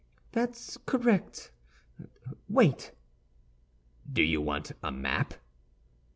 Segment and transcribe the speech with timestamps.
[0.31, 1.51] "That's correct;
[2.49, 2.91] wait!"
[4.11, 5.35] "Do you want a map?"